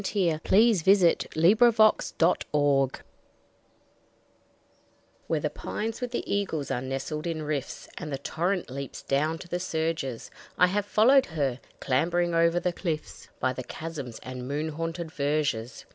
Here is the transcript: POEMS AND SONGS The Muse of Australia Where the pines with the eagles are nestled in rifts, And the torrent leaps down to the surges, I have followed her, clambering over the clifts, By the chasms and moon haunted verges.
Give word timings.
POEMS 0.03 0.25
AND 0.25 0.47
SONGS 0.47 0.83
The 0.83 1.29
Muse 1.37 1.61
of 1.61 1.79
Australia 1.79 2.89
Where 5.27 5.39
the 5.39 5.51
pines 5.51 6.01
with 6.01 6.09
the 6.09 6.25
eagles 6.33 6.71
are 6.71 6.81
nestled 6.81 7.27
in 7.27 7.43
rifts, 7.43 7.87
And 7.99 8.11
the 8.11 8.17
torrent 8.17 8.71
leaps 8.71 9.03
down 9.03 9.37
to 9.37 9.47
the 9.47 9.59
surges, 9.59 10.31
I 10.57 10.65
have 10.65 10.87
followed 10.87 11.27
her, 11.27 11.59
clambering 11.79 12.33
over 12.33 12.59
the 12.59 12.73
clifts, 12.73 13.29
By 13.39 13.53
the 13.53 13.63
chasms 13.63 14.19
and 14.23 14.47
moon 14.47 14.69
haunted 14.69 15.11
verges. 15.11 15.85